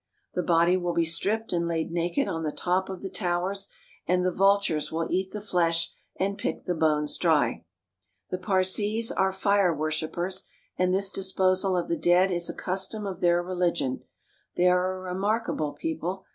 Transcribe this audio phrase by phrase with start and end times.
[0.33, 3.69] The body will be stripped and laid naked on the top of the Towers,
[4.07, 7.63] and the vultures will eat the flesh and pick the bones dry.
[8.31, 10.41] The Parsees are fire worshipers,
[10.75, 14.01] and this disposal of the dead is a custom of their religion.
[14.55, 16.25] They are a remarkable people.